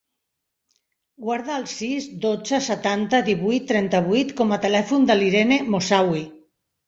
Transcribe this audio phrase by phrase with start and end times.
[1.25, 6.25] Guarda el sis, dotze, setanta, divuit, trenta-vuit com a telèfon de l'Irene Moussaoui.